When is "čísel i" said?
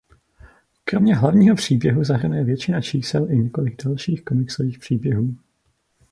2.81-3.37